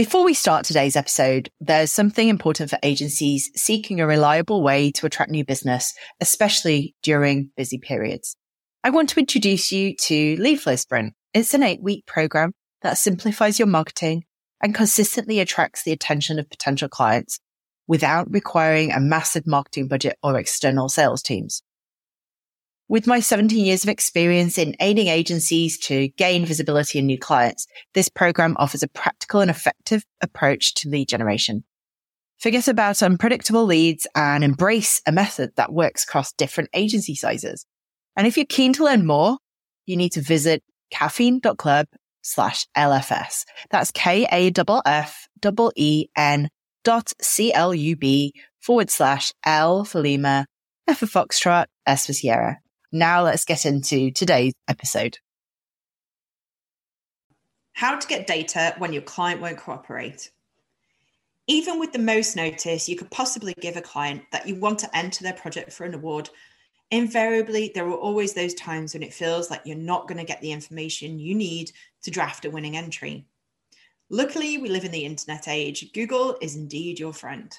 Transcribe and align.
Before 0.00 0.24
we 0.24 0.32
start 0.32 0.64
today's 0.64 0.96
episode, 0.96 1.50
there's 1.60 1.92
something 1.92 2.30
important 2.30 2.70
for 2.70 2.78
agencies 2.82 3.50
seeking 3.54 4.00
a 4.00 4.06
reliable 4.06 4.62
way 4.62 4.90
to 4.92 5.04
attract 5.04 5.30
new 5.30 5.44
business, 5.44 5.92
especially 6.22 6.94
during 7.02 7.50
busy 7.54 7.76
periods. 7.76 8.34
I 8.82 8.88
want 8.88 9.10
to 9.10 9.20
introduce 9.20 9.70
you 9.70 9.94
to 9.96 10.36
Lead 10.36 10.58
Flow 10.58 10.76
Sprint. 10.76 11.12
It's 11.34 11.52
an 11.52 11.62
eight 11.62 11.82
week 11.82 12.06
program 12.06 12.54
that 12.80 12.96
simplifies 12.96 13.58
your 13.58 13.68
marketing 13.68 14.24
and 14.62 14.74
consistently 14.74 15.38
attracts 15.38 15.82
the 15.82 15.92
attention 15.92 16.38
of 16.38 16.48
potential 16.48 16.88
clients 16.88 17.38
without 17.86 18.32
requiring 18.32 18.92
a 18.92 19.00
massive 19.00 19.46
marketing 19.46 19.86
budget 19.86 20.16
or 20.22 20.38
external 20.38 20.88
sales 20.88 21.22
teams. 21.22 21.62
With 22.90 23.06
my 23.06 23.20
17 23.20 23.64
years 23.64 23.84
of 23.84 23.88
experience 23.88 24.58
in 24.58 24.74
aiding 24.80 25.06
agencies 25.06 25.78
to 25.78 26.08
gain 26.08 26.44
visibility 26.44 26.98
and 26.98 27.06
new 27.06 27.20
clients, 27.20 27.68
this 27.94 28.08
program 28.08 28.56
offers 28.58 28.82
a 28.82 28.88
practical 28.88 29.40
and 29.40 29.48
effective 29.48 30.04
approach 30.20 30.74
to 30.74 30.88
lead 30.88 31.06
generation. 31.06 31.62
Forget 32.40 32.66
about 32.66 33.00
unpredictable 33.00 33.64
leads 33.64 34.08
and 34.16 34.42
embrace 34.42 35.02
a 35.06 35.12
method 35.12 35.52
that 35.54 35.72
works 35.72 36.02
across 36.02 36.32
different 36.32 36.68
agency 36.74 37.14
sizes. 37.14 37.64
And 38.16 38.26
if 38.26 38.36
you're 38.36 38.44
keen 38.44 38.72
to 38.72 38.82
learn 38.82 39.06
more, 39.06 39.38
you 39.86 39.96
need 39.96 40.10
to 40.14 40.20
visit 40.20 40.64
kaffeine.club 40.92 41.86
slash 42.22 42.66
LFS. 42.76 43.44
That's 43.70 43.92
K-A-F-F-E-N 43.92 44.48
dot 46.82 47.12
C-L-U-B 47.22 48.32
forward 48.58 48.90
slash 48.90 49.32
L 49.46 49.84
for 49.84 50.00
Lima, 50.00 50.46
F 50.88 50.98
for 50.98 51.06
Foxtrot, 51.06 51.66
S 51.86 52.06
for 52.06 52.12
Sierra. 52.12 52.58
Now 52.92 53.22
let's 53.22 53.44
get 53.44 53.64
into 53.66 54.10
today's 54.10 54.52
episode. 54.66 55.18
How 57.72 57.96
to 57.96 58.08
get 58.08 58.26
data 58.26 58.74
when 58.78 58.92
your 58.92 59.02
client 59.02 59.40
won't 59.40 59.58
cooperate. 59.58 60.30
Even 61.46 61.78
with 61.78 61.92
the 61.92 61.98
most 61.98 62.36
notice 62.36 62.88
you 62.88 62.96
could 62.96 63.10
possibly 63.10 63.54
give 63.60 63.76
a 63.76 63.80
client 63.80 64.22
that 64.32 64.46
you 64.46 64.56
want 64.56 64.78
to 64.80 64.96
enter 64.96 65.22
their 65.22 65.32
project 65.32 65.72
for 65.72 65.84
an 65.84 65.94
award, 65.94 66.30
invariably 66.90 67.70
there 67.74 67.86
are 67.86 67.94
always 67.94 68.34
those 68.34 68.54
times 68.54 68.92
when 68.92 69.02
it 69.02 69.14
feels 69.14 69.50
like 69.50 69.62
you're 69.64 69.76
not 69.76 70.08
going 70.08 70.18
to 70.18 70.24
get 70.24 70.40
the 70.40 70.52
information 70.52 71.18
you 71.18 71.34
need 71.34 71.70
to 72.02 72.10
draft 72.10 72.44
a 72.44 72.50
winning 72.50 72.76
entry. 72.76 73.24
Luckily, 74.10 74.58
we 74.58 74.68
live 74.68 74.84
in 74.84 74.90
the 74.90 75.04
internet 75.04 75.46
age. 75.46 75.92
Google 75.92 76.36
is 76.40 76.56
indeed 76.56 76.98
your 76.98 77.12
friend. 77.12 77.56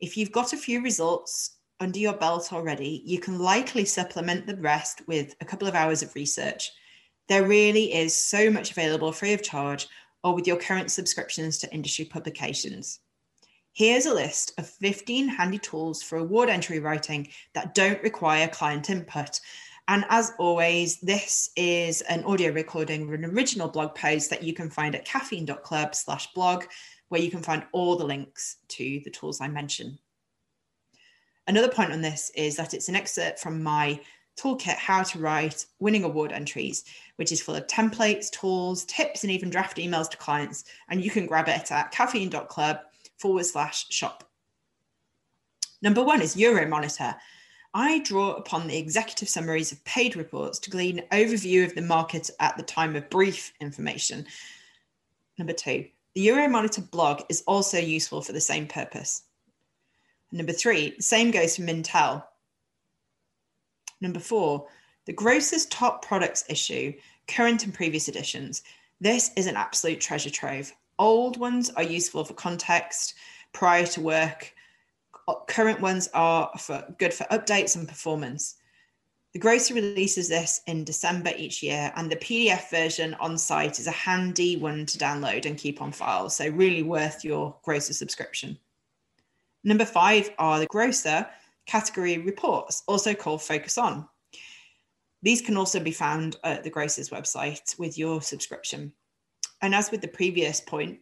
If 0.00 0.16
you've 0.16 0.32
got 0.32 0.52
a 0.52 0.56
few 0.56 0.80
results 0.82 1.56
under 1.80 1.98
your 1.98 2.14
belt 2.14 2.52
already, 2.52 3.02
you 3.04 3.18
can 3.18 3.38
likely 3.38 3.84
supplement 3.84 4.46
the 4.46 4.56
rest 4.56 5.02
with 5.06 5.34
a 5.40 5.44
couple 5.44 5.66
of 5.66 5.74
hours 5.74 6.02
of 6.02 6.14
research. 6.14 6.70
There 7.28 7.46
really 7.46 7.94
is 7.94 8.16
so 8.16 8.50
much 8.50 8.70
available 8.70 9.12
free 9.12 9.32
of 9.32 9.42
charge 9.42 9.88
or 10.22 10.34
with 10.34 10.46
your 10.46 10.56
current 10.56 10.90
subscriptions 10.90 11.58
to 11.58 11.72
industry 11.72 12.04
publications. 12.04 13.00
Here's 13.72 14.06
a 14.06 14.14
list 14.14 14.52
of 14.58 14.68
15 14.68 15.28
handy 15.28 15.58
tools 15.58 16.02
for 16.02 16.18
award 16.18 16.50
entry 16.50 16.78
writing 16.78 17.28
that 17.54 17.74
don't 17.74 18.02
require 18.02 18.46
client 18.48 18.90
input. 18.90 19.40
And 19.88 20.04
as 20.10 20.32
always, 20.38 21.00
this 21.00 21.50
is 21.56 22.02
an 22.02 22.22
audio 22.24 22.52
recording 22.52 23.02
of 23.02 23.12
an 23.12 23.24
original 23.24 23.68
blog 23.68 23.94
post 23.94 24.30
that 24.30 24.42
you 24.42 24.52
can 24.52 24.70
find 24.70 24.94
at 24.94 25.06
kaffeine.club 25.06 25.94
slash 25.94 26.32
blog, 26.34 26.64
where 27.08 27.20
you 27.20 27.30
can 27.30 27.42
find 27.42 27.64
all 27.72 27.96
the 27.96 28.04
links 28.04 28.58
to 28.68 29.00
the 29.04 29.10
tools 29.10 29.40
I 29.40 29.48
mentioned. 29.48 29.98
Another 31.46 31.68
point 31.68 31.92
on 31.92 32.00
this 32.00 32.30
is 32.34 32.56
that 32.56 32.74
it's 32.74 32.88
an 32.88 32.94
excerpt 32.94 33.40
from 33.40 33.62
my 33.62 34.00
toolkit, 34.36 34.76
How 34.76 35.02
to 35.02 35.18
Write 35.18 35.66
Winning 35.80 36.04
Award 36.04 36.32
Entries, 36.32 36.84
which 37.16 37.32
is 37.32 37.42
full 37.42 37.56
of 37.56 37.66
templates, 37.66 38.30
tools, 38.30 38.84
tips, 38.84 39.24
and 39.24 39.32
even 39.32 39.50
draft 39.50 39.76
emails 39.76 40.10
to 40.10 40.16
clients. 40.16 40.64
And 40.88 41.04
you 41.04 41.10
can 41.10 41.26
grab 41.26 41.48
it 41.48 41.70
at 41.70 41.92
kaffeine.club 41.92 42.80
forward 43.18 43.46
slash 43.46 43.88
shop. 43.90 44.28
Number 45.82 46.02
one 46.02 46.22
is 46.22 46.36
Euromonitor. 46.36 47.16
I 47.74 48.00
draw 48.00 48.34
upon 48.34 48.66
the 48.66 48.76
executive 48.76 49.28
summaries 49.28 49.72
of 49.72 49.82
paid 49.84 50.14
reports 50.14 50.58
to 50.60 50.70
glean 50.70 51.00
an 51.00 51.06
overview 51.10 51.64
of 51.64 51.74
the 51.74 51.82
market 51.82 52.30
at 52.38 52.56
the 52.56 52.62
time 52.62 52.94
of 52.94 53.08
brief 53.10 53.52
information. 53.60 54.26
Number 55.38 55.54
two, 55.54 55.86
the 56.14 56.26
Euromonitor 56.26 56.88
blog 56.90 57.22
is 57.30 57.42
also 57.46 57.78
useful 57.78 58.20
for 58.20 58.32
the 58.32 58.40
same 58.40 58.66
purpose. 58.66 59.22
Number 60.32 60.52
three, 60.52 60.98
same 60.98 61.30
goes 61.30 61.56
for 61.56 61.62
Mintel. 61.62 62.24
Number 64.00 64.18
four, 64.18 64.66
the 65.04 65.12
Grocer's 65.12 65.66
Top 65.66 66.04
Products 66.04 66.44
issue, 66.48 66.94
current 67.28 67.64
and 67.64 67.74
previous 67.74 68.08
editions. 68.08 68.62
This 69.00 69.30
is 69.36 69.46
an 69.46 69.56
absolute 69.56 70.00
treasure 70.00 70.30
trove. 70.30 70.72
Old 70.98 71.36
ones 71.36 71.70
are 71.70 71.82
useful 71.82 72.24
for 72.24 72.34
context 72.34 73.14
prior 73.52 73.84
to 73.86 74.00
work. 74.00 74.54
Current 75.48 75.80
ones 75.80 76.08
are 76.14 76.50
for 76.58 76.82
good 76.98 77.12
for 77.12 77.24
updates 77.24 77.76
and 77.76 77.86
performance. 77.86 78.56
The 79.34 79.38
grocer 79.38 79.74
releases 79.74 80.28
this 80.28 80.60
in 80.66 80.84
December 80.84 81.32
each 81.36 81.62
year, 81.62 81.92
and 81.96 82.10
the 82.10 82.16
PDF 82.16 82.70
version 82.70 83.14
on 83.14 83.38
site 83.38 83.78
is 83.78 83.86
a 83.86 83.92
handy 83.92 84.56
one 84.56 84.84
to 84.86 84.98
download 84.98 85.46
and 85.46 85.56
keep 85.56 85.80
on 85.80 85.90
file. 85.92 86.28
So, 86.28 86.48
really 86.48 86.82
worth 86.82 87.24
your 87.24 87.56
grocer 87.62 87.94
subscription. 87.94 88.58
Number 89.64 89.84
five 89.84 90.30
are 90.38 90.58
the 90.58 90.66
grocer 90.66 91.28
category 91.66 92.18
reports, 92.18 92.82
also 92.88 93.14
called 93.14 93.42
Focus 93.42 93.78
On. 93.78 94.08
These 95.22 95.42
can 95.42 95.56
also 95.56 95.78
be 95.78 95.92
found 95.92 96.36
at 96.42 96.64
the 96.64 96.70
grocer's 96.70 97.10
website 97.10 97.78
with 97.78 97.96
your 97.96 98.20
subscription. 98.20 98.92
And 99.60 99.74
as 99.74 99.92
with 99.92 100.00
the 100.00 100.08
previous 100.08 100.60
point, 100.60 101.00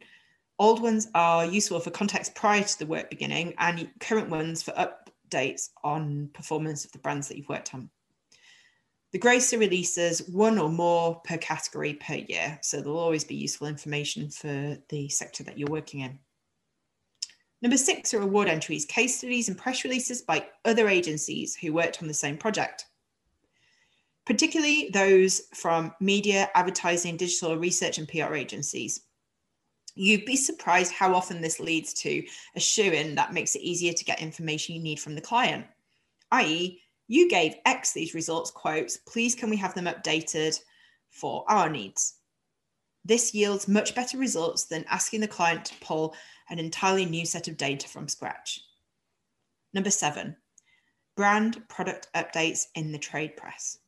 old 0.59 0.83
ones 0.83 1.09
are 1.15 1.47
useful 1.47 1.81
for 1.81 1.91
context 1.91 2.35
prior 2.35 2.63
to 2.63 2.79
the 2.79 2.87
work 2.87 3.09
beginning, 3.09 3.55
and 3.59 3.89
current 4.01 4.29
ones 4.29 4.63
for 4.63 4.73
updates 4.73 5.71
on 5.83 6.29
performance 6.35 6.85
of 6.85 6.93
the 6.93 6.99
brands 6.99 7.29
that 7.29 7.39
you've 7.39 7.49
worked 7.49 7.75
on. 7.75 7.89
The 9.13 9.19
grocer 9.19 9.59
releases 9.59 10.29
one 10.29 10.59
or 10.59 10.69
more 10.69 11.21
per 11.25 11.39
category 11.39 11.95
per 11.95 12.15
year, 12.15 12.59
so 12.63 12.77
there'll 12.77 12.99
always 12.99 13.25
be 13.25 13.35
useful 13.35 13.67
information 13.67 14.29
for 14.29 14.77
the 14.91 15.09
sector 15.09 15.43
that 15.45 15.59
you're 15.59 15.71
working 15.71 16.01
in. 16.01 16.19
Number 17.63 17.77
six 17.77 18.15
are 18.15 18.23
award 18.23 18.49
entries, 18.49 18.87
case 18.87 19.19
studies, 19.19 19.49
and 19.49 19.59
press 19.59 19.85
releases 19.85 20.23
by 20.23 20.47
other 20.65 20.89
agencies 20.89 21.55
who 21.55 21.73
worked 21.73 22.01
on 22.01 22.09
the 22.09 22.15
same 22.15 22.39
project, 22.39 22.87
particularly 24.25 24.89
those 24.93 25.43
from 25.55 25.95
media, 26.01 26.51
advertising, 26.55 27.17
digital 27.17 27.57
research, 27.57 27.99
and 27.99 28.09
PR 28.09 28.35
agencies. 28.35 29.03
You'd 29.95 30.25
be 30.25 30.37
surprised 30.37 30.93
how 30.93 31.15
often 31.15 31.43
this 31.43 31.61
leads 31.61 31.93
to 31.95 32.25
a 32.57 32.61
shoe 32.61 32.83
in 32.83 33.17
that 33.17 33.35
makes 33.35 33.55
it 33.55 33.63
easier 33.63 33.93
to 33.93 34.05
get 34.05 34.23
information 34.23 34.75
you 34.75 34.81
need 34.81 35.01
from 35.01 35.15
the 35.15 35.21
client, 35.21 35.67
i.e., 36.33 36.81
you 37.09 37.29
gave 37.29 37.57
X 37.67 37.93
these 37.93 38.15
results 38.15 38.53
quotes, 38.53 38.97
please 38.97 39.35
can 39.35 39.51
we 39.51 39.57
have 39.57 39.75
them 39.75 39.87
updated 39.87 40.57
for 41.11 41.45
our 41.49 41.69
needs? 41.69 42.15
This 43.05 43.35
yields 43.35 43.67
much 43.67 43.97
better 43.97 44.17
results 44.17 44.67
than 44.67 44.85
asking 44.89 45.21
the 45.21 45.29
client 45.29 45.65
to 45.65 45.75
pull 45.81 46.15
an 46.51 46.59
entirely 46.59 47.07
new 47.07 47.25
set 47.25 47.49
of 47.49 47.57
data 47.57 47.89
from 47.89 48.09
scratch. 48.09 48.63
Number 49.73 49.91
seven, 49.91 50.37
brand 51.17 51.67
product 51.69 52.09
updates 52.15 52.67
in 52.75 52.93
the 52.93 52.99
trade 52.99 53.37
press. 53.37 53.79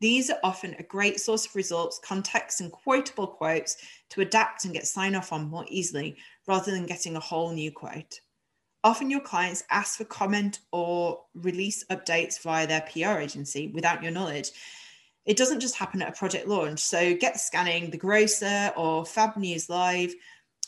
These 0.00 0.30
are 0.30 0.38
often 0.42 0.74
a 0.74 0.82
great 0.82 1.20
source 1.20 1.46
of 1.46 1.54
results, 1.54 2.00
context, 2.04 2.60
and 2.60 2.72
quotable 2.72 3.28
quotes 3.28 3.76
to 4.10 4.20
adapt 4.20 4.64
and 4.64 4.74
get 4.74 4.88
sign 4.88 5.14
off 5.14 5.32
on 5.32 5.48
more 5.48 5.64
easily 5.68 6.16
rather 6.48 6.72
than 6.72 6.86
getting 6.86 7.14
a 7.14 7.20
whole 7.20 7.52
new 7.52 7.70
quote. 7.70 8.18
Often, 8.82 9.12
your 9.12 9.20
clients 9.20 9.62
ask 9.70 9.96
for 9.96 10.04
comment 10.04 10.58
or 10.72 11.20
release 11.34 11.84
updates 11.84 12.42
via 12.42 12.66
their 12.66 12.80
PR 12.80 13.20
agency 13.20 13.68
without 13.68 14.02
your 14.02 14.10
knowledge. 14.10 14.50
It 15.24 15.36
doesn't 15.36 15.60
just 15.60 15.76
happen 15.76 16.02
at 16.02 16.08
a 16.08 16.18
project 16.18 16.48
launch. 16.48 16.80
So, 16.80 17.14
get 17.14 17.38
scanning 17.38 17.90
the 17.90 17.96
Grocer 17.96 18.72
or 18.76 19.06
Fab 19.06 19.36
News 19.36 19.70
Live 19.70 20.12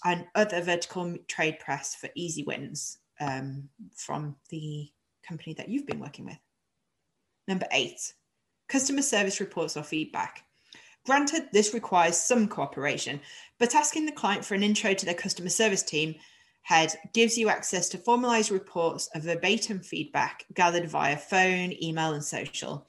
and 0.05 0.27
other 0.35 0.61
vertical 0.61 1.17
trade 1.29 1.59
press 1.59 1.95
for 1.95 2.11
easy 2.15 2.43
wins 2.43 2.99
um, 3.21 3.69
from 3.95 4.37
the 4.51 4.89
company 5.27 5.55
that 5.55 5.69
you've 5.69 5.87
been 5.87 6.01
working 6.01 6.27
with. 6.27 6.39
Number 7.49 7.67
eight, 7.73 8.13
customer 8.69 9.03
service 9.03 9.41
reports 9.41 9.77
or 9.77 9.83
feedback. 9.83 10.45
Granted, 11.07 11.49
this 11.53 11.75
requires 11.75 12.17
some 12.17 12.49
cooperation, 12.49 13.21
but 13.59 13.75
asking 13.75 14.07
the 14.07 14.13
client 14.13 14.45
for 14.45 14.55
an 14.55 14.63
intro 14.63 14.95
to 14.95 15.05
their 15.05 15.15
customer 15.15 15.51
service 15.51 15.83
team 15.83 16.15
head 16.63 16.95
gives 17.13 17.37
you 17.37 17.51
access 17.51 17.91
to 17.91 17.99
formalized 17.99 18.51
reports 18.51 19.09
of 19.15 19.23
verbatim 19.23 19.81
feedback 19.81 20.45
gathered 20.55 20.89
via 20.89 21.17
phone, 21.17 21.75
email, 21.83 22.15
and 22.15 22.25
social, 22.25 22.87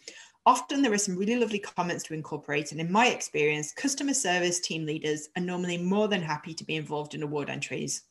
Often 0.47 0.83
there 0.83 0.94
are 0.94 0.97
some 0.97 1.18
really 1.18 1.38
lovely 1.38 1.57
comments 1.57 2.03
to 2.03 2.13
incorporate, 2.13 2.71
and 2.71 2.80
in 2.80 2.92
my 2.92 3.07
experience, 3.07 3.74
customer 3.74 4.13
service 4.13 4.59
team 4.59 4.86
leaders 4.86 5.30
are 5.36 5.42
normally 5.42 5.77
more 5.77 6.07
than 6.07 6.21
happy 6.21 6.53
to 6.53 6.63
be 6.63 6.75
involved 6.75 7.15
in 7.15 7.24
award 7.24 7.50
entries. 7.50 8.03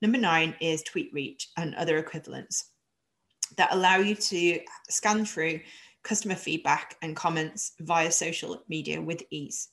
Number 0.00 0.18
nine 0.18 0.54
is 0.60 0.82
TweetReach 0.82 1.46
and 1.56 1.74
other 1.74 1.98
equivalents 1.98 2.70
that 3.56 3.72
allow 3.72 3.96
you 3.96 4.14
to 4.14 4.60
scan 4.88 5.24
through 5.24 5.60
customer 6.04 6.36
feedback 6.36 6.96
and 7.02 7.16
comments 7.16 7.72
via 7.80 8.10
social 8.10 8.62
media 8.68 9.00
with 9.00 9.22
ease. 9.30 9.68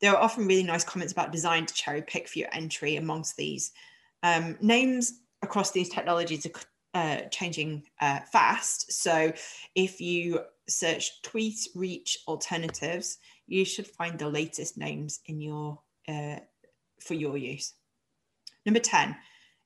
There 0.00 0.12
are 0.12 0.22
often 0.22 0.46
really 0.46 0.62
nice 0.62 0.84
comments 0.84 1.12
about 1.12 1.32
design 1.32 1.66
to 1.66 1.74
cherry 1.74 2.02
pick 2.02 2.28
for 2.28 2.38
your 2.38 2.48
entry 2.52 2.96
amongst 2.96 3.36
these. 3.36 3.72
Um, 4.22 4.56
names 4.60 5.20
across 5.42 5.72
these 5.72 5.88
technologies 5.88 6.46
are 6.46 6.52
uh, 6.94 7.22
changing 7.30 7.84
uh, 8.00 8.20
fast. 8.30 8.92
So 8.92 9.32
if 9.74 10.00
you 10.00 10.40
search 10.68 11.22
tweet 11.22 11.56
reach 11.74 12.18
alternatives, 12.28 13.18
you 13.46 13.64
should 13.64 13.86
find 13.86 14.18
the 14.18 14.28
latest 14.28 14.76
names 14.76 15.20
in 15.26 15.40
your 15.40 15.80
uh, 16.08 16.36
for 17.00 17.14
your 17.14 17.36
use. 17.36 17.74
Number 18.64 18.80
10, 18.80 19.16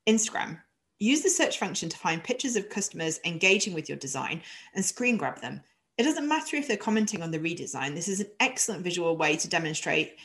Instagram. 0.09 0.61
Use 0.99 1.23
the 1.23 1.29
search 1.29 1.59
function 1.59 1.89
to 1.91 1.99
find 1.99 2.25
pictures 2.25 2.57
of 2.57 2.71
customers 2.71 3.21
engaging 3.27 3.75
with 3.75 3.89
your 3.89 3.99
design 3.99 4.41
and 4.75 4.85
screen 4.85 5.19
grab 5.19 5.41
them. 5.41 5.61
It 5.99 6.05
doesn't 6.05 6.29
matter 6.29 6.57
if 6.57 6.69
they're 6.69 6.77
commenting 6.77 7.23
on 7.23 7.31
the 7.31 7.39
redesign. 7.39 7.95
This 7.95 8.09
is 8.09 8.21
an 8.21 8.31
excellent 8.41 8.83
visual 8.83 9.17
way 9.17 9.37
to 9.37 9.49
demonstrate 9.49 10.17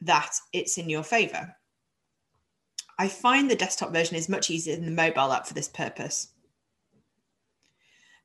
that 0.00 0.34
it's 0.52 0.78
in 0.78 0.88
your 0.88 1.02
favor. 1.02 1.54
I 2.98 3.08
find 3.08 3.50
the 3.50 3.56
desktop 3.56 3.92
version 3.92 4.16
is 4.16 4.28
much 4.28 4.50
easier 4.50 4.76
than 4.76 4.84
the 4.84 4.92
mobile 4.92 5.32
app 5.32 5.46
for 5.46 5.54
this 5.54 5.68
purpose. 5.68 6.28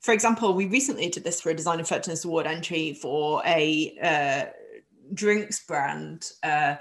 For 0.01 0.13
example, 0.13 0.53
we 0.53 0.67
recently 0.67 1.09
did 1.09 1.23
this 1.23 1.41
for 1.41 1.49
a 1.49 1.55
Design 1.55 1.79
Effectiveness 1.79 2.23
Award 2.23 2.47
entry 2.47 2.93
for 2.93 3.41
a 3.45 3.97
uh, 4.01 4.45
drinks 5.13 5.65
brand 5.65 6.31
uh, 6.43 6.75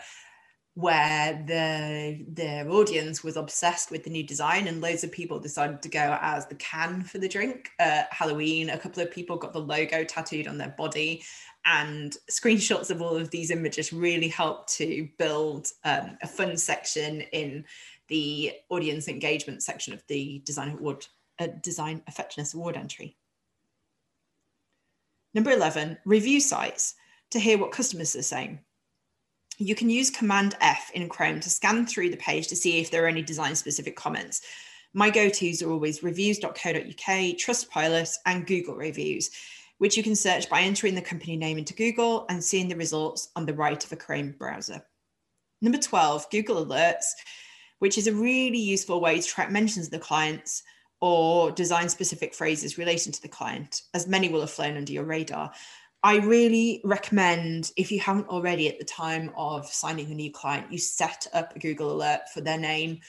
where 0.77 1.43
the 1.47 2.23
their 2.29 2.71
audience 2.71 3.25
was 3.25 3.37
obsessed 3.37 3.91
with 3.91 4.05
the 4.05 4.11
new 4.11 4.23
design 4.23 4.67
and 4.69 4.83
loads 4.83 5.03
of 5.03 5.11
people 5.11 5.41
decided 5.41 5.81
to 5.81 5.89
go 5.89 6.19
as 6.21 6.47
the 6.47 6.55
can 6.57 7.03
for 7.03 7.17
the 7.17 7.29
drink. 7.29 7.71
Uh, 7.81 8.03
halloween 8.11 8.69
a 8.69 8.79
couple 8.79 9.03
of 9.03 9.11
people 9.11 9.39
got 9.39 9.55
the 9.55 9.59
logo 9.59 10.05
tattooed 10.05 10.47
on 10.47 10.59
their 10.59 10.75
body 10.77 11.25
and 11.65 12.19
screenshots 12.31 12.91
of 12.91 13.01
all 13.01 13.17
of 13.17 13.31
these 13.31 13.51
images 13.51 13.91
really 13.91 14.29
helped 14.29 14.69
to 14.69 15.09
build 15.19 15.69
um, 15.85 16.19
a 16.23 16.27
fun 16.27 16.59
section 16.59 17.23
in 17.33 17.65
the 18.09 18.53
audience 18.69 19.09
engagement 19.09 19.63
section 19.63 19.95
of 19.95 20.03
the 20.09 20.43
design 20.45 20.73
award 20.73 21.07
uh, 21.39 21.49
design 21.63 22.03
effectiveness 22.07 22.55
award 22.55 22.77
entry 22.77 23.17
number 25.35 25.51
11 25.51 25.99
review 26.05 26.41
sites 26.41 26.95
to 27.31 27.39
hear 27.39 27.59
what 27.59 27.73
customers 27.73 28.15
are 28.17 28.23
saying 28.23 28.59
you 29.59 29.75
can 29.75 29.89
use 29.89 30.11
Command 30.11 30.55
F 30.61 30.91
in 30.95 31.09
Chrome 31.09 31.41
to 31.41 31.51
scan 31.51 31.87
through 31.87 32.11
the 32.11 32.17
page 32.19 32.49
to 32.49 32.57
see 32.57 32.79
if 32.81 32.91
there 32.91 33.05
are 33.05 33.09
any 33.09 33.23
design 33.23 33.55
specific 33.55 33.97
comments. 33.97 34.43
My 34.93 35.11
go 35.11 35.29
tos 35.29 35.63
are 35.63 35.71
always 35.71 36.03
reviews.co.uk, 36.03 36.55
Trustpilot, 36.57 38.15
and 38.27 38.47
Google 38.47 38.77
reviews, 38.77 39.31
which 39.79 39.97
you 39.97 40.03
can 40.03 40.15
search 40.15 40.49
by 40.51 40.61
entering 40.61 40.95
the 40.95 41.03
company 41.03 41.37
name 41.37 41.59
into 41.59 41.75
Google 41.75 42.27
and 42.29 42.43
seeing 42.43 42.69
the 42.69 42.77
results 42.77 43.31
on 43.35 43.47
the 43.47 43.55
right 43.55 43.83
of 43.83 43.93
a 43.93 43.97
Chrome 43.97 44.35
browser. 44.39 44.85
Number 45.63 45.79
12, 45.79 46.31
Google 46.31 46.67
Alerts, 46.67 47.07
which 47.79 47.97
is 47.97 48.07
a 48.07 48.15
really 48.15 48.59
useful 48.59 49.01
way 49.01 49.21
to 49.21 49.27
track 49.27 49.51
mentions 49.51 49.87
of 49.87 49.93
the 49.93 49.99
clients 49.99 50.63
or 51.01 51.51
design 51.51 51.89
specific 51.89 52.35
phrases 52.35 52.79
relating 52.79 53.13
to 53.13 53.23
the 53.23 53.29
client, 53.29 53.83
as 53.95 54.07
many 54.07 54.29
will 54.29 54.41
have 54.41 54.51
flown 54.51 54.77
under 54.77 54.93
your 54.93 55.05
radar. 55.05 55.53
I 56.03 56.19
really 56.19 56.81
recommend, 56.85 57.73
if 57.77 57.91
you 57.91 58.01
haven't 58.01 58.29
already 58.29 58.69
at 58.69 58.79
the 58.79 58.85
time 58.85 59.33
of 59.37 59.67
signing 59.67 60.11
a 60.11 60.15
new 60.15 60.31
client, 60.31 60.71
you 60.71 60.79
set 60.79 61.27
up 61.33 61.55
a 61.55 61.59
Google 61.59 61.91
alert 61.91 62.29
for 62.33 62.41
their 62.41 62.59
name 62.59 63.01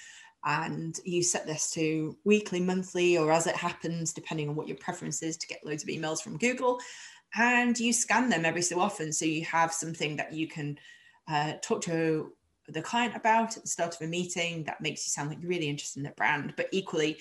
and 0.46 0.98
you 1.06 1.22
set 1.22 1.46
this 1.46 1.72
to 1.74 2.18
weekly, 2.24 2.60
monthly, 2.60 3.18
or 3.18 3.32
as 3.32 3.48
it 3.48 3.56
happens, 3.56 4.14
depending 4.14 4.50
on 4.50 4.56
what 4.56 4.68
your 4.68 4.78
preference 4.78 5.22
is, 5.22 5.38
to 5.38 5.48
get 5.48 5.66
loads 5.66 5.84
of 5.84 5.90
emails 5.90 6.22
from 6.22 6.38
Google. 6.38 6.80
And 7.36 7.78
you 7.78 7.94
scan 7.94 8.30
them 8.30 8.46
every 8.46 8.62
so 8.62 8.80
often. 8.80 9.12
So 9.12 9.26
you 9.26 9.44
have 9.46 9.74
something 9.74 10.16
that 10.16 10.34
you 10.34 10.48
can 10.48 10.80
uh, 11.28 11.54
talk 11.62 11.82
to 11.84 12.32
the 12.70 12.82
client 12.82 13.16
about 13.16 13.58
at 13.58 13.64
the 13.64 13.70
start 13.70 13.96
of 13.96 14.02
a 14.02 14.08
meeting 14.08 14.64
that 14.64 14.82
makes 14.82 15.06
you 15.06 15.10
sound 15.10 15.30
like 15.30 15.40
you're 15.42 15.50
really 15.50 15.70
interested 15.70 16.00
in 16.00 16.04
the 16.04 16.12
brand, 16.12 16.54
but 16.58 16.68
equally, 16.72 17.18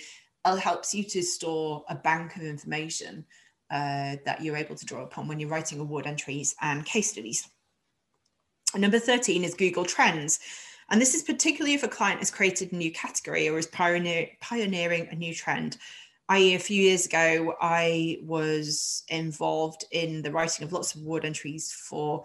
helps 0.54 0.94
you 0.94 1.02
to 1.02 1.22
store 1.22 1.84
a 1.88 1.96
bank 1.96 2.36
of 2.36 2.42
information 2.42 3.24
uh, 3.70 4.16
that 4.24 4.40
you're 4.40 4.56
able 4.56 4.76
to 4.76 4.86
draw 4.86 5.02
upon 5.02 5.26
when 5.26 5.40
you're 5.40 5.48
writing 5.48 5.80
award 5.80 6.06
entries 6.06 6.54
and 6.60 6.84
case 6.84 7.10
studies. 7.10 7.48
number 8.76 9.00
13 9.00 9.42
is 9.42 9.54
Google 9.54 9.84
Trends. 9.84 10.38
And 10.88 11.00
this 11.00 11.14
is 11.14 11.24
particularly 11.24 11.74
if 11.74 11.82
a 11.82 11.88
client 11.88 12.20
has 12.20 12.30
created 12.30 12.72
a 12.72 12.76
new 12.76 12.92
category 12.92 13.48
or 13.48 13.58
is 13.58 13.66
pioneer, 13.66 14.28
pioneering 14.40 15.08
a 15.10 15.16
new 15.16 15.34
trend. 15.34 15.78
I.e., 16.28 16.54
a 16.54 16.60
few 16.60 16.80
years 16.80 17.06
ago, 17.06 17.54
I 17.60 18.18
was 18.22 19.02
involved 19.08 19.84
in 19.90 20.22
the 20.22 20.30
writing 20.30 20.64
of 20.64 20.72
lots 20.72 20.94
of 20.94 21.00
award 21.00 21.24
entries 21.24 21.72
for 21.72 22.24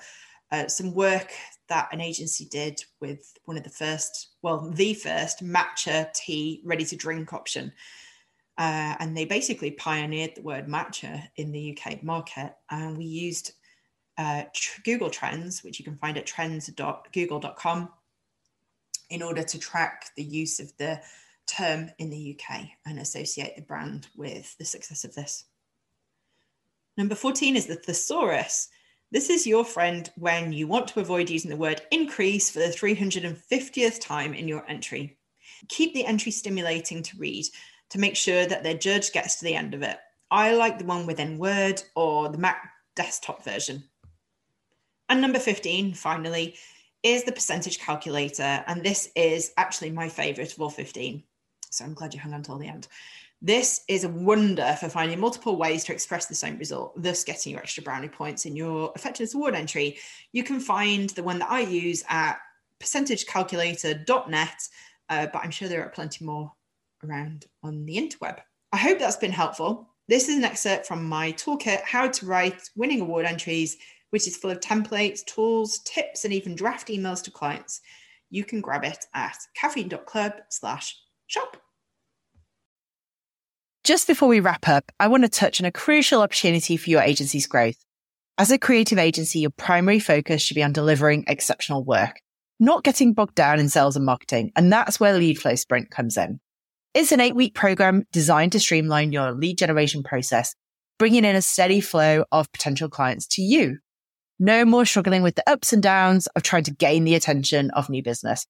uh, 0.52 0.68
some 0.68 0.94
work 0.94 1.32
that 1.70 1.88
an 1.92 2.02
agency 2.02 2.46
did 2.46 2.84
with 3.00 3.34
one 3.46 3.58
of 3.58 3.64
the 3.64 3.70
first, 3.70 4.32
well, 4.42 4.70
the 4.70 4.94
first 4.94 5.44
matcha 5.44 6.12
tea 6.14 6.62
ready 6.66 6.84
to 6.86 6.96
drink 6.96 7.34
option. 7.34 7.72
Uh, 8.62 8.96
and 9.00 9.18
they 9.18 9.26
basically 9.26 9.72
pioneered 9.72 10.36
the 10.36 10.42
word 10.44 10.68
matcha 10.68 11.24
in 11.36 11.52
the 11.52 11.76
UK 11.76 12.04
market. 12.04 12.54
And 12.70 12.96
we 12.96 13.06
used 13.06 13.54
uh, 14.20 14.44
tr- 14.54 14.82
Google 14.84 15.10
Trends, 15.10 15.64
which 15.64 15.80
you 15.80 15.84
can 15.84 15.98
find 15.98 16.16
at 16.16 16.28
trends.google.com, 16.28 17.90
in 19.10 19.24
order 19.24 19.42
to 19.42 19.58
track 19.58 20.12
the 20.16 20.24
use 20.24 20.60
of 20.60 20.72
the 20.78 21.02
term 21.48 21.90
in 21.98 22.12
the 22.12 22.38
UK 22.38 22.68
and 22.86 23.00
associate 23.00 23.56
the 23.56 23.64
brand 23.64 24.10
with 24.16 24.56
the 24.60 24.66
success 24.66 25.06
of 25.06 25.16
this. 25.16 25.46
Number 26.98 27.16
14 27.16 27.56
is 27.56 27.66
the 27.66 27.74
thesaurus. 27.74 28.70
This 29.12 29.32
is 29.32 29.48
your 29.48 29.66
friend 29.66 30.08
when 30.18 30.54
you 30.54 30.68
want 30.68 30.88
to 30.90 31.00
avoid 31.00 31.32
using 31.32 31.50
the 31.50 31.58
word 31.58 31.82
increase 31.90 32.52
for 32.52 32.60
the 32.60 32.66
350th 32.66 34.00
time 34.00 34.36
in 34.36 34.48
your 34.48 34.70
entry. 34.70 35.18
Keep 35.68 35.96
the 35.96 36.06
entry 36.06 36.32
stimulating 36.32 37.02
to 37.02 37.18
read 37.18 37.48
to 37.92 38.00
make 38.00 38.16
sure 38.16 38.46
that 38.46 38.64
their 38.64 38.78
judge 38.78 39.12
gets 39.12 39.36
to 39.38 39.46
the 39.46 39.56
end 39.56 39.74
of 39.74 39.84
it. 39.84 39.98
I 40.32 40.54
like 40.54 40.80
the 40.80 40.86
one 40.86 41.06
within 41.06 41.38
Word 41.38 41.84
or 41.96 42.30
the 42.30 42.38
Mac 42.38 42.72
desktop 42.96 43.44
version. 43.44 43.84
And 45.10 45.20
number 45.20 45.40
15, 45.40 45.94
finally, 45.94 46.56
is 47.04 47.24
the 47.24 47.34
percentage 47.34 47.80
calculator. 47.80 48.64
And 48.66 48.82
this 48.82 49.10
is 49.16 49.52
actually 49.58 49.92
my 49.92 50.08
favorite 50.08 50.54
of 50.54 50.62
all 50.62 50.70
15. 50.70 51.22
So 51.70 51.84
I'm 51.84 51.94
glad 51.94 52.14
you 52.14 52.20
hung 52.22 52.34
on 52.34 52.44
till 52.44 52.58
the 52.58 52.68
end. 52.68 52.88
This 53.42 53.82
is 53.90 54.06
a 54.06 54.10
wonder 54.10 54.78
for 54.80 54.88
finding 54.88 55.20
multiple 55.20 55.58
ways 55.58 55.84
to 55.86 55.94
express 55.94 56.28
the 56.28 56.36
same 56.36 56.58
result, 56.58 56.94
thus 56.96 57.24
getting 57.26 57.52
your 57.52 57.62
extra 57.62 57.84
brownie 57.84 58.08
points 58.08 58.46
in 58.46 58.56
your 58.56 58.94
effectiveness 58.96 59.34
award 59.34 59.56
entry. 59.56 59.98
You 60.32 60.44
can 60.44 60.60
find 60.60 61.10
the 61.10 61.24
one 61.24 61.40
that 61.40 61.52
I 61.52 61.62
use 61.62 62.04
at 62.08 62.40
percentagecalculator.net, 62.80 64.68
uh, 65.10 65.28
but 65.34 65.44
I'm 65.44 65.52
sure 65.52 65.68
there 65.68 65.84
are 65.84 65.90
plenty 65.90 66.24
more 66.24 66.54
around 67.04 67.46
on 67.64 67.86
the 67.86 67.98
interweb. 67.98 68.40
I 68.72 68.78
hope 68.78 69.00
that's 69.00 69.18
been 69.18 69.32
helpful. 69.32 69.90
This 70.08 70.30
is 70.30 70.38
an 70.38 70.44
excerpt 70.44 70.86
from 70.86 71.08
my 71.08 71.32
toolkit, 71.34 71.82
How 71.84 72.08
to 72.08 72.26
Write 72.26 72.62
Winning 72.76 73.02
Award 73.02 73.26
Entries, 73.26 73.78
which 74.12 74.28
is 74.28 74.38
full 74.38 74.52
of 74.52 74.60
templates, 74.60 75.26
tools, 75.26 75.80
tips, 75.86 76.26
and 76.26 76.34
even 76.34 76.56
draft 76.56 76.88
emails 76.90 77.24
to 77.24 77.32
clients. 77.32 77.82
You 78.30 78.44
can 78.44 78.62
grab 78.62 78.84
it 78.84 79.06
at 79.14 79.38
kaffeine.club 79.62 80.34
slash 80.50 80.98
shop. 81.28 81.58
Just 83.84 84.08
before 84.08 84.28
we 84.28 84.40
wrap 84.40 84.68
up, 84.68 84.92
I 85.00 85.08
want 85.08 85.24
to 85.24 85.30
touch 85.30 85.60
on 85.60 85.66
a 85.66 85.72
crucial 85.72 86.22
opportunity 86.22 86.78
for 86.78 86.90
your 86.90 87.02
agency's 87.02 87.48
growth. 87.48 87.78
As 88.38 88.52
a 88.52 88.58
creative 88.58 88.98
agency, 88.98 89.40
your 89.40 89.50
primary 89.52 90.00
focus 90.00 90.42
should 90.42 90.56
be 90.56 90.64
on 90.64 90.72
delivering 90.72 91.26
exceptional 91.28 91.84
work, 91.84 92.22
not 92.60 92.84
getting 92.84 93.14
bogged 93.14 93.36
down 93.36 93.60
in 93.60 93.70
sales 93.70 93.96
and 93.96 94.06
marketing. 94.06 94.52
And 94.56 94.72
that's 94.72 95.00
where 95.00 95.18
Lead 95.18 95.40
Flow 95.40 95.56
Sprint 95.56 95.90
comes 95.90 96.16
in. 96.16 96.40
It's 96.94 97.14
an 97.14 97.22
eight 97.22 97.36
week 97.36 97.54
program 97.54 98.04
designed 98.12 98.52
to 98.52 98.60
streamline 98.60 99.14
your 99.14 99.32
lead 99.32 99.58
generation 99.58 100.04
process, 100.04 100.54
bringing 101.00 101.24
in 101.24 101.38
a 101.38 101.42
steady 101.42 101.80
flow 101.80 102.26
of 102.34 102.52
potential 102.52 102.90
clients 102.90 103.28
to 103.28 103.42
you. 103.42 103.78
No 104.40 104.66
more 104.66 104.84
struggling 104.84 105.24
with 105.24 105.36
the 105.36 105.50
ups 105.50 105.72
and 105.72 105.82
downs 105.82 106.28
of 106.28 106.44
trying 106.44 106.66
to 106.66 106.74
gain 106.74 107.06
the 107.06 107.16
attention 107.16 107.72
of 107.72 107.90
new 107.90 108.04
business. 108.04 108.46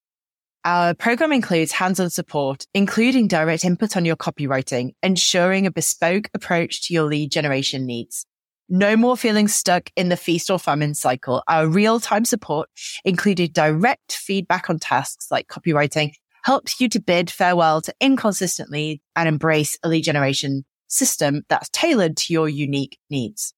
Our 0.65 0.95
program 0.95 1.31
includes 1.31 1.71
hands-on 1.71 2.09
support, 2.09 2.65
including 2.73 3.27
direct 3.27 3.63
input 3.63 3.95
on 3.95 4.05
your 4.05 4.15
copywriting, 4.15 4.95
ensuring 5.03 5.67
a 5.67 5.71
bespoke 5.71 6.29
approach 6.33 6.87
to 6.87 6.95
your 6.95 7.03
lead 7.03 7.31
generation 7.31 7.85
needs. 7.85 8.25
No 8.69 8.95
more 8.95 9.17
feeling 9.17 9.49
stuck 9.49 9.91
in 9.95 10.09
the 10.09 10.17
feast 10.17 10.49
or 10.49 10.57
famine 10.57 10.95
cycle. 10.95 11.43
Our 11.47 11.67
real-time 11.67 12.25
support 12.25 12.69
included 13.05 13.53
direct 13.53 14.13
feedback 14.13 14.67
on 14.67 14.79
tasks 14.79 15.27
like 15.29 15.47
copywriting 15.47 16.13
helps 16.43 16.79
you 16.81 16.89
to 16.89 16.99
bid 16.99 17.29
farewell 17.29 17.81
to 17.81 17.93
inconsistent 17.99 18.69
leads 18.69 19.01
and 19.15 19.27
embrace 19.27 19.77
a 19.83 19.89
lead 19.89 20.03
generation 20.03 20.63
system 20.87 21.43
that's 21.49 21.69
tailored 21.69 22.17
to 22.17 22.33
your 22.33 22.49
unique 22.49 22.97
needs. 23.09 23.53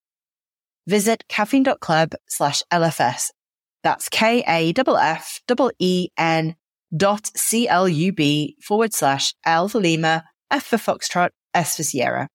Visit 0.88 1.24
kaffeine.club 1.30 2.14
slash 2.28 2.62
LFS. 2.72 3.32
That's 3.84 4.10
K-A-F-F-E-N 4.10 4.76
dot 6.96 7.32
C-L-U-B 7.36 8.58
forward 8.62 8.94
slash 8.94 9.34
L 9.46 9.68
for 9.68 9.80
Lima, 9.80 10.24
F 10.52 10.66
for 10.66 10.78
Foxtrot, 10.78 11.30
S 11.54 11.76
for 11.78 11.84
Sierra. 11.84 12.28